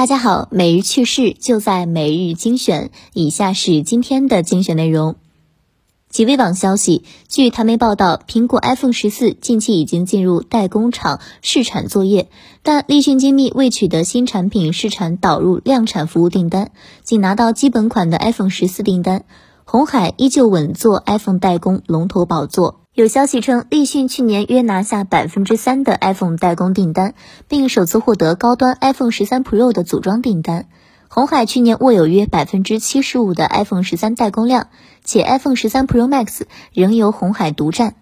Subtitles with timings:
[0.00, 2.90] 大家好，每日趣事就在每日精选。
[3.12, 5.16] 以下是今天的精选内容。
[6.08, 12.30] 极微网消息，据台媒报道，苹果 iPhone 十四近期已经进入代工厂试产作业，
[12.62, 16.70] 但立讯精密未取得新产品试产导入量产服务订单，
[17.02, 19.26] 仅拿到基本款的 iPhone 十四订单。
[19.66, 22.79] 红海依旧稳坐 iPhone 代工龙头宝座。
[22.92, 27.14] 有消息称，立讯去年约拿下百分之三的 iPhone 代工订单，
[27.46, 30.66] 并首次获得高端 iPhone 十三 Pro 的组装订单。
[31.06, 34.70] 红海去年握有约百分之七十五的 iPhone 十三代工量，
[35.04, 36.40] 且 iPhone 十三 Pro Max
[36.72, 37.94] 仍由红海独占。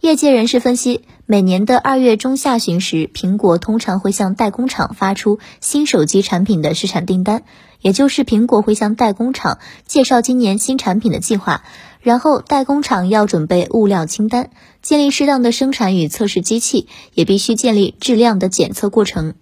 [0.00, 7.42] 业界人士分析，每年的二月中下旬时，苹果通常会向代工厂发出新手机产品的试产订单，
[7.80, 11.62] 也就是苹果会向代工厂介绍今年新产品的计划，
[12.04, 14.50] 然后代工厂要准备物料清单，
[14.82, 19.34] 建立适当的生产与测试机器，也必须建立质量的检测过程。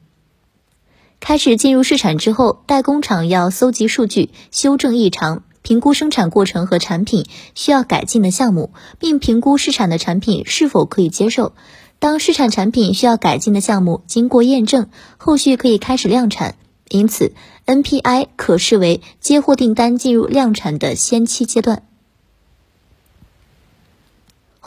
[1.19, 5.43] 开始进入试产之后，代工厂要搜集数据，修正异常。
[5.63, 11.55] 评估生产过程和产品需要改进的项目，并评估试产的产品是否可以接受。
[11.99, 16.55] 当试产产品需要改进的项目经过验证，后续可以开始量产。
[16.89, 17.33] 因此
[17.67, 21.83] ，NPI 可视为接货订单进入量产的先期阶段。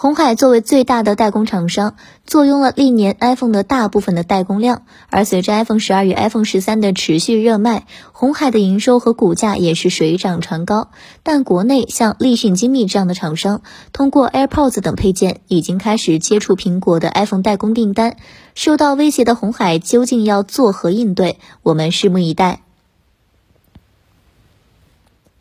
[0.05, 1.95] 红海作为最大的代工厂商，
[2.27, 4.83] 坐拥了历年 iPhone 的大部分的代工量。
[5.09, 10.89] 而随着 iPhone 十二与 iPhone 十三的持续热卖，红海的营收和股价也是水涨船高。
[11.23, 18.15] 但国内像立讯精密这样的厂商，通过 AirPods 等配件，已经开始接触苹果的 iPhone 代工订单。
[18.53, 21.39] 受到威胁的红海究竟要作何应对？
[21.63, 22.64] 我们拭目以待。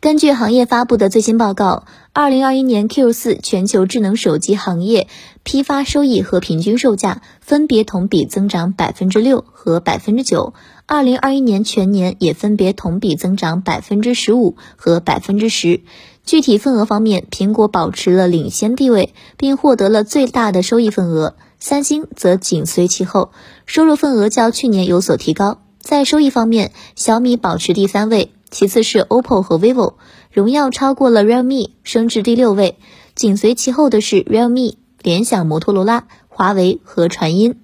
[0.05, 5.07] 根据行业发布的最新报告，二零二一年 Q 四全球智能手机行业
[5.41, 10.53] 批发收益和平均售价分别同比增长百分之六和百分之九，
[10.85, 15.81] 二零二一年全年也分别同比增长百分之十五和百分之十。
[16.23, 23.31] 具体份额方面，苹果保持了领先地位，并获得了最大的收益份额，三星则紧随其后，
[23.65, 25.61] 收入份额较去年有所提高。
[25.79, 28.34] 在收益方面，小米保持第三位。
[28.55, 29.95] 其次是 OPPO 和 vivo，
[30.31, 32.77] 荣耀超过了 Realme，升至第六位，
[33.13, 37.59] 紧随其后的是 Realme、联想、摩托罗拉、华为和传音。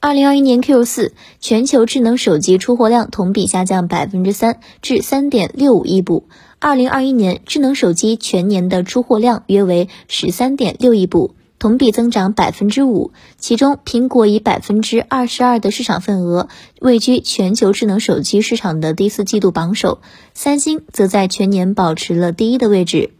[0.00, 6.24] 二零二一年 Q 四全球智能手机出货量同比下降百分之三，至三点六五亿部。
[6.58, 11.34] 二零二一年智能手机全年的出货量约为十三点六亿部。
[11.60, 16.48] 同比增长百分之五，其中苹果以百分之二十二的市场份额
[16.80, 20.00] 位居全球智能手机市场的第四季度榜首，
[20.32, 23.10] 三星则在全年保持了第一的位置。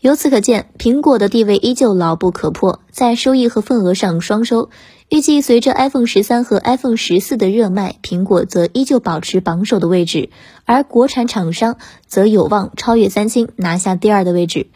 [0.00, 4.68] 由此可见，苹果的地位依旧牢不可破，在收益和份额上双收。
[5.08, 10.30] 预计随着 iPhone 十三和 iPhone 十四的热卖，苹果则依旧保持榜首的位置，
[10.64, 11.76] 而国产厂商
[12.08, 14.66] 则有望超越三星，拿下第二的位置。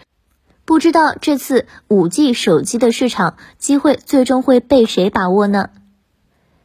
[0.67, 5.71] 不知道这次五 G 手机的市场机会最终会被谁把握呢？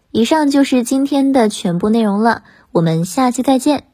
[0.10, 3.91] 以上就是今天的全部内容了，我们下期再见。